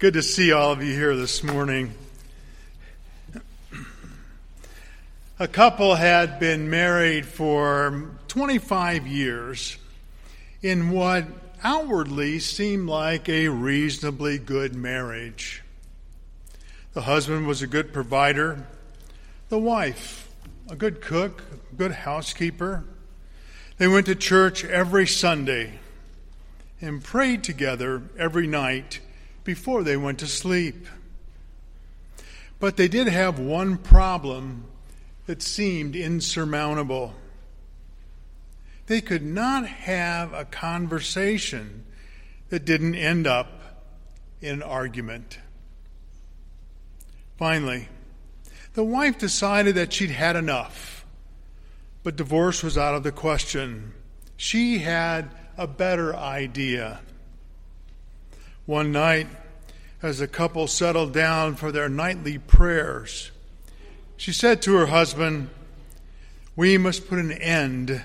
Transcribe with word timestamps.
Good 0.00 0.14
to 0.14 0.22
see 0.22 0.50
all 0.50 0.72
of 0.72 0.82
you 0.82 0.94
here 0.94 1.14
this 1.14 1.42
morning. 1.42 1.92
A 5.38 5.46
couple 5.46 5.94
had 5.94 6.40
been 6.40 6.70
married 6.70 7.26
for 7.26 8.12
25 8.28 9.06
years 9.06 9.76
in 10.62 10.88
what 10.88 11.26
outwardly 11.62 12.38
seemed 12.38 12.88
like 12.88 13.28
a 13.28 13.48
reasonably 13.48 14.38
good 14.38 14.74
marriage. 14.74 15.62
The 16.94 17.02
husband 17.02 17.46
was 17.46 17.60
a 17.60 17.66
good 17.66 17.92
provider, 17.92 18.66
the 19.50 19.58
wife, 19.58 20.30
a 20.70 20.76
good 20.76 21.02
cook, 21.02 21.42
a 21.52 21.76
good 21.76 21.92
housekeeper. 21.92 22.84
They 23.76 23.86
went 23.86 24.06
to 24.06 24.14
church 24.14 24.64
every 24.64 25.06
Sunday 25.06 25.78
and 26.80 27.04
prayed 27.04 27.44
together 27.44 28.04
every 28.16 28.46
night 28.46 29.00
before 29.44 29.82
they 29.82 29.96
went 29.96 30.18
to 30.20 30.26
sleep. 30.26 30.86
But 32.58 32.76
they 32.76 32.88
did 32.88 33.08
have 33.08 33.38
one 33.38 33.78
problem 33.78 34.64
that 35.26 35.42
seemed 35.42 35.96
insurmountable. 35.96 37.14
They 38.86 39.00
could 39.00 39.24
not 39.24 39.66
have 39.66 40.32
a 40.32 40.44
conversation 40.44 41.84
that 42.48 42.64
didn't 42.64 42.96
end 42.96 43.26
up 43.26 43.60
in 44.40 44.54
an 44.54 44.62
argument. 44.62 45.38
Finally, 47.36 47.88
the 48.74 48.84
wife 48.84 49.18
decided 49.18 49.74
that 49.76 49.92
she'd 49.92 50.10
had 50.10 50.36
enough, 50.36 51.06
but 52.02 52.16
divorce 52.16 52.62
was 52.62 52.76
out 52.76 52.94
of 52.94 53.02
the 53.02 53.12
question. 53.12 53.94
She 54.36 54.78
had 54.78 55.30
a 55.56 55.66
better 55.66 56.14
idea. 56.14 57.00
One 58.70 58.92
night, 58.92 59.26
as 60.00 60.20
the 60.20 60.28
couple 60.28 60.68
settled 60.68 61.12
down 61.12 61.56
for 61.56 61.72
their 61.72 61.88
nightly 61.88 62.38
prayers, 62.38 63.32
she 64.16 64.32
said 64.32 64.62
to 64.62 64.76
her 64.76 64.86
husband, 64.86 65.50
We 66.54 66.78
must 66.78 67.08
put 67.08 67.18
an 67.18 67.32
end 67.32 68.00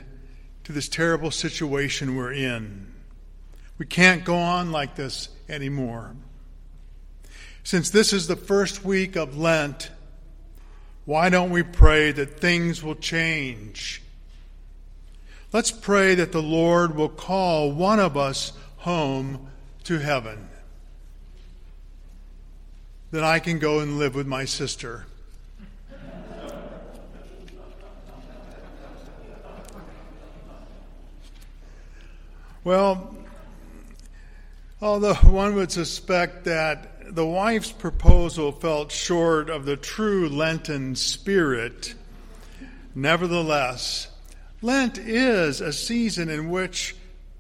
to 0.64 0.72
this 0.72 0.90
terrible 0.90 1.30
situation 1.30 2.16
we're 2.16 2.34
in. 2.34 2.92
We 3.78 3.86
can't 3.86 4.26
go 4.26 4.38
on 4.38 4.72
like 4.72 4.96
this 4.96 5.30
anymore. 5.48 6.16
Since 7.64 7.92
this 7.92 8.12
is 8.12 8.26
the 8.26 8.36
first 8.36 8.84
week 8.84 9.16
of 9.16 9.38
Lent, 9.38 9.92
why 11.06 11.30
don't 11.30 11.52
we 11.52 11.62
pray 11.62 12.12
that 12.12 12.40
things 12.40 12.82
will 12.82 12.96
change? 12.96 14.02
Let's 15.54 15.70
pray 15.70 16.16
that 16.16 16.32
the 16.32 16.42
Lord 16.42 16.96
will 16.96 17.10
call 17.10 17.72
one 17.72 18.00
of 18.00 18.18
us 18.18 18.52
home 18.78 19.48
to 19.84 20.00
heaven. 20.00 20.50
Then 23.16 23.24
I 23.24 23.40
can 23.40 23.60
go 23.60 23.80
and 23.80 23.98
live 23.98 24.14
with 24.14 24.28
my 24.28 24.44
sister. 24.44 25.06
Well, 32.66 33.16
although 34.82 35.14
one 35.14 35.56
would 35.56 35.72
suspect 35.72 36.44
that 36.44 37.16
the 37.16 37.26
wife's 37.26 37.72
proposal 37.72 38.52
fell 38.52 38.90
short 38.90 39.50
of 39.50 39.64
the 39.64 39.78
true 39.78 40.28
Lenten 40.28 40.98
spirit, 40.98 41.96
nevertheless, 42.94 44.10
Lent 44.62 44.98
is 44.98 45.62
a 45.62 45.72
season 45.72 46.28
in 46.28 46.50
which 46.50 46.98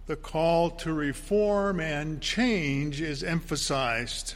the 0.07 0.15
call 0.15 0.69
to 0.69 0.93
reform 0.93 1.81
and 1.81 2.21
change 2.21 3.01
is 3.01 3.23
emphasized. 3.23 4.35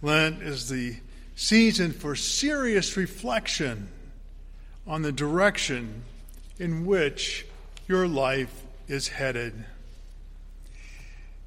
Lent 0.00 0.42
is 0.42 0.68
the 0.68 0.96
season 1.34 1.92
for 1.92 2.14
serious 2.14 2.96
reflection 2.96 3.88
on 4.86 5.02
the 5.02 5.12
direction 5.12 6.02
in 6.58 6.86
which 6.86 7.46
your 7.88 8.06
life 8.06 8.62
is 8.86 9.08
headed. 9.08 9.64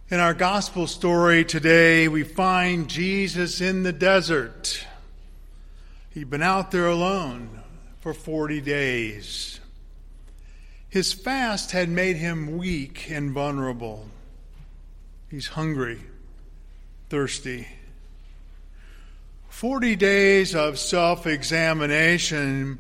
In 0.10 0.20
our 0.20 0.34
gospel 0.34 0.88
story 0.88 1.46
today, 1.46 2.10
we 2.10 2.24
find 2.24 2.90
Jesus 2.90 3.62
in 3.62 3.84
the 3.84 3.94
desert. 3.94 4.86
He'd 6.10 6.30
been 6.30 6.42
out 6.42 6.72
there 6.72 6.88
alone 6.88 7.62
for 8.02 8.14
40 8.14 8.60
days. 8.60 9.62
His 10.90 11.14
fast 11.14 11.72
had 11.72 11.88
made 11.88 12.18
him 12.18 12.58
weak 12.58 13.10
and 13.10 13.32
vulnerable. 13.32 14.10
He's 15.30 15.48
hungry, 15.48 16.02
thirsty. 17.10 17.68
Forty 19.52 19.96
days 19.98 20.56
of 20.56 20.80
self 20.80 21.28
examination 21.28 22.80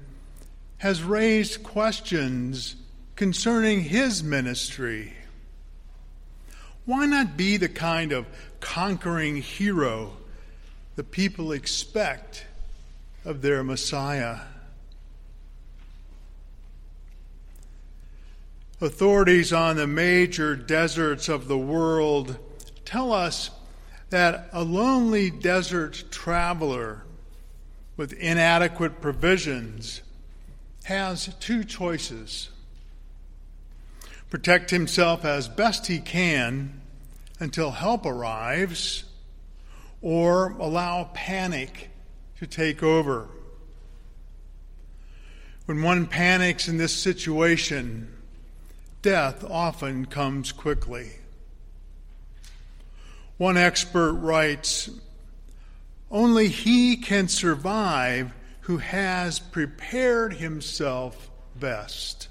has 0.77 1.03
raised 1.03 1.61
questions 1.61 2.75
concerning 3.15 3.81
his 3.81 4.23
ministry. 4.23 5.13
Why 6.85 7.05
not 7.05 7.37
be 7.37 7.57
the 7.57 7.69
kind 7.69 8.11
of 8.13 8.25
conquering 8.61 9.35
hero 9.35 10.13
the 10.95 11.03
people 11.03 11.51
expect 11.51 12.47
of 13.25 13.43
their 13.43 13.63
Messiah? 13.63 14.37
Authorities 18.79 19.53
on 19.53 19.75
the 19.75 19.85
major 19.85 20.55
deserts 20.55 21.29
of 21.29 21.47
the 21.47 21.57
world 21.57 22.39
tell 22.85 23.11
us 23.11 23.51
that 24.11 24.49
a 24.53 24.63
lonely 24.63 25.29
desert 25.29 26.03
traveler 26.11 27.03
with 27.97 28.13
inadequate 28.13 29.01
provisions 29.01 30.01
has 30.83 31.33
two 31.39 31.63
choices 31.63 32.49
protect 34.31 34.69
himself 34.71 35.25
as 35.25 35.49
best 35.49 35.87
he 35.87 35.99
can 35.99 36.81
until 37.39 37.71
help 37.71 38.05
arrives, 38.05 39.03
or 40.01 40.51
allow 40.51 41.03
panic 41.13 41.89
to 42.39 42.47
take 42.47 42.81
over. 42.81 43.27
When 45.65 45.81
one 45.83 46.07
panics 46.07 46.67
in 46.67 46.77
this 46.77 46.95
situation, 46.95 48.07
death 49.01 49.43
often 49.43 50.05
comes 50.05 50.51
quickly. 50.51 51.11
One 53.41 53.57
expert 53.57 54.13
writes 54.13 54.87
Only 56.11 56.47
he 56.47 56.95
can 56.95 57.27
survive 57.27 58.33
who 58.59 58.77
has 58.77 59.39
prepared 59.39 60.33
himself 60.33 61.31
best. 61.59 62.27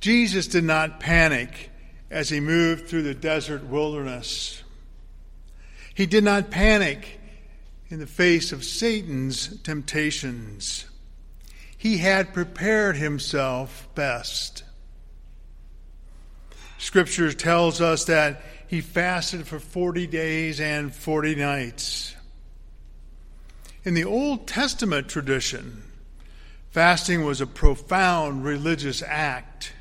Jesus 0.00 0.48
did 0.48 0.64
not 0.64 0.98
panic 0.98 1.70
as 2.10 2.30
he 2.30 2.40
moved 2.40 2.88
through 2.88 3.04
the 3.04 3.14
desert 3.14 3.62
wilderness. 3.62 4.64
He 5.94 6.06
did 6.06 6.24
not 6.24 6.50
panic 6.50 7.20
in 7.90 8.00
the 8.00 8.08
face 8.08 8.50
of 8.50 8.64
Satan's 8.64 9.56
temptations 9.62 10.84
he 11.76 11.98
had 11.98 12.34
prepared 12.34 12.96
himself 12.96 13.86
best. 13.94 14.64
Scripture 16.78 17.32
tells 17.32 17.80
us 17.80 18.04
that 18.04 18.40
he 18.68 18.80
fasted 18.80 19.46
for 19.46 19.58
40 19.58 20.06
days 20.06 20.60
and 20.60 20.94
40 20.94 21.34
nights. 21.34 22.14
In 23.84 23.94
the 23.94 24.04
Old 24.04 24.46
Testament 24.46 25.08
tradition, 25.08 25.82
fasting 26.70 27.24
was 27.24 27.40
a 27.40 27.46
profound 27.46 28.44
religious 28.44 29.02
act 29.02 29.72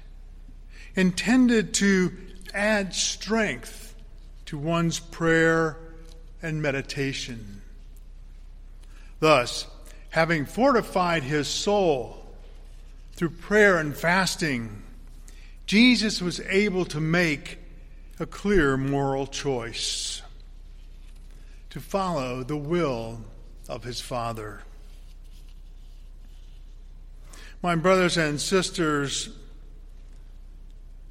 intended 0.95 1.73
to 1.75 2.11
add 2.53 2.93
strength 2.93 3.95
to 4.45 4.57
one's 4.57 4.99
prayer 4.99 5.77
and 6.41 6.61
meditation. 6.61 7.61
Thus, 9.19 9.67
having 10.09 10.45
fortified 10.45 11.23
his 11.23 11.47
soul 11.47 12.25
through 13.13 13.31
prayer 13.31 13.77
and 13.77 13.95
fasting, 13.95 14.83
Jesus 15.67 16.21
was 16.21 16.39
able 16.39 16.85
to 16.85 16.99
make 16.99 17.59
a 18.19 18.25
clear 18.25 18.77
moral 18.77 19.27
choice 19.27 20.21
to 21.69 21.79
follow 21.79 22.41
the 22.41 22.57
will 22.57 23.21
of 23.69 23.83
his 23.83 24.01
Father. 24.01 24.61
My 27.61 27.75
brothers 27.75 28.17
and 28.17 28.39
sisters, 28.39 29.29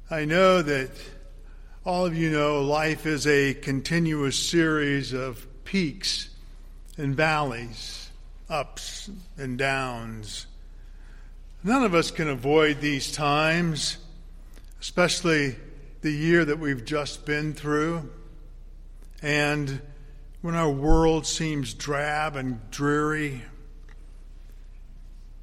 I 0.09 0.25
know 0.25 0.61
that 0.61 0.91
all 1.85 2.05
of 2.05 2.17
you 2.17 2.31
know 2.31 2.61
life 2.61 3.05
is 3.05 3.27
a 3.27 3.53
continuous 3.53 4.37
series 4.37 5.13
of 5.13 5.45
peaks 5.63 6.29
and 6.97 7.15
valleys 7.15 8.09
ups 8.49 9.09
and 9.37 9.57
downs. 9.57 10.47
None 11.63 11.83
of 11.83 11.93
us 11.93 12.11
can 12.11 12.29
avoid 12.29 12.81
these 12.81 13.11
times, 13.11 13.97
especially 14.97 15.55
the 16.01 16.09
year 16.09 16.43
that 16.43 16.57
we've 16.57 16.83
just 16.83 17.23
been 17.23 17.53
through. 17.53 18.09
and 19.21 19.79
when 20.41 20.55
our 20.55 20.71
world 20.71 21.27
seems 21.27 21.75
drab 21.75 22.35
and 22.35 22.71
dreary. 22.71 23.43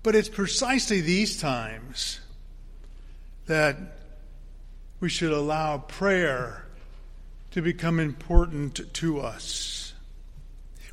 But 0.02 0.16
it's 0.16 0.28
precisely 0.28 1.00
these 1.00 1.40
times 1.40 2.18
that 3.46 3.76
we 4.98 5.08
should 5.08 5.30
allow 5.30 5.78
prayer 5.78 6.66
to 7.52 7.62
become 7.62 8.00
important 8.00 8.92
to 8.94 9.20
us. 9.20 9.92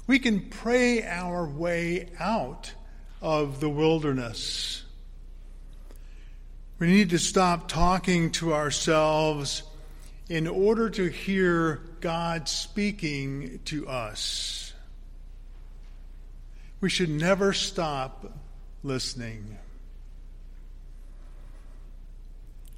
We 0.06 0.20
can 0.20 0.40
pray 0.50 1.04
our 1.04 1.48
way 1.48 2.10
out 2.20 2.74
of 3.24 3.60
the 3.60 3.70
wilderness. 3.70 4.84
We 6.82 6.88
need 6.88 7.12
to 7.12 7.20
stop 7.20 7.68
talking 7.68 8.32
to 8.32 8.56
ourselves 8.56 9.62
in 10.30 10.48
order 10.48 10.90
to 10.90 11.10
hear 11.10 11.80
God 12.00 12.50
speaking 12.50 13.60
to 13.66 13.88
us. 13.88 14.74
We 16.80 16.90
should 16.90 17.12
never 17.12 17.54
stop 17.54 18.36
listening. 18.82 19.60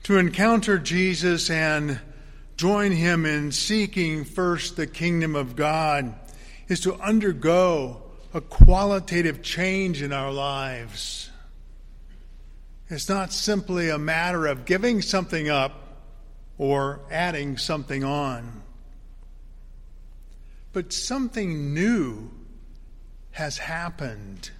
To 0.03 0.17
encounter 0.17 0.77
Jesus 0.77 1.49
and 1.49 2.01
join 2.57 2.91
him 2.91 3.25
in 3.25 3.53
seeking 3.53 4.25
first 4.25 4.75
the 4.75 4.85
kingdom 4.85 5.33
of 5.33 5.55
God 5.55 6.13
is 6.67 6.81
to 6.81 6.95
undergo 6.95 8.01
a 8.33 8.41
qualitative 8.41 9.41
change 9.41 10.01
in 10.01 10.11
our 10.11 10.33
lives. 10.33 11.29
It's 12.89 13.09
not 13.09 13.33
simply 13.33 13.89
a 13.89 13.97
matter 13.97 14.45
of 14.45 14.65
giving 14.65 15.01
something 15.01 15.49
up 15.49 15.83
or 16.57 16.99
adding 17.09 17.57
something 17.57 18.03
on. 18.03 18.61
But 20.73 20.91
something 20.93 21.73
new 21.73 22.31
has 23.31 23.57
happened. 23.57 24.51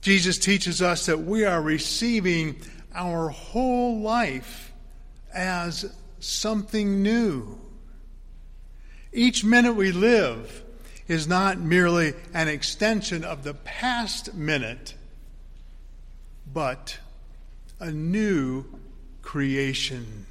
Jesus 0.00 0.38
teaches 0.38 0.82
us 0.82 1.06
that 1.06 1.20
we 1.20 1.44
are 1.44 1.62
receiving 1.62 2.56
our 2.94 3.28
whole 3.28 4.00
life 4.00 4.72
as 5.32 5.92
something 6.18 7.02
new. 7.02 7.58
Each 9.12 9.44
minute 9.44 9.74
we 9.74 9.92
live 9.92 10.64
is 11.06 11.28
not 11.28 11.60
merely 11.60 12.14
an 12.34 12.48
extension 12.48 13.24
of 13.24 13.44
the 13.44 13.54
past 13.54 14.34
minute, 14.34 14.94
but 16.52 16.98
a 17.80 17.90
new 17.90 18.64
creation. 19.22 20.26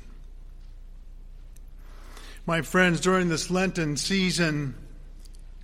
My 2.45 2.61
friends, 2.61 2.99
during 2.99 3.29
this 3.29 3.49
Lenten 3.49 3.97
season, 3.97 4.75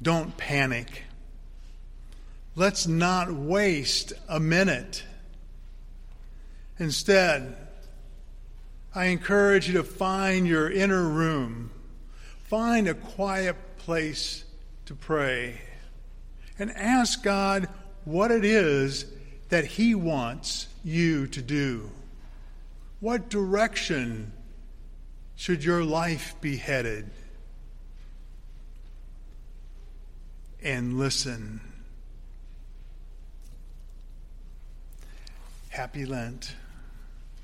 don't 0.01 0.37
panic. 0.37 1.03
Let's 2.55 2.87
not 2.87 3.31
waste 3.31 4.13
a 4.27 4.39
minute. 4.39 5.03
Instead, 6.79 7.55
I 8.93 9.05
encourage 9.05 9.67
you 9.67 9.73
to 9.75 9.83
find 9.83 10.47
your 10.47 10.71
inner 10.71 11.03
room, 11.03 11.71
find 12.45 12.87
a 12.87 12.93
quiet 12.93 13.55
place 13.77 14.43
to 14.85 14.95
pray, 14.95 15.61
and 16.57 16.71
ask 16.71 17.23
God 17.23 17.67
what 18.05 18.31
it 18.31 18.45
is 18.45 19.05
that 19.49 19.65
He 19.65 19.95
wants 19.95 20.67
you 20.83 21.27
to 21.27 21.41
do. 21.41 21.89
What 22.99 23.29
direction 23.29 24.31
should 25.35 25.63
your 25.63 25.83
life 25.83 26.35
be 26.41 26.57
headed? 26.57 27.09
And 30.63 30.97
listen. 30.97 31.61
Happy 35.69 36.05
Lent. 36.05 36.55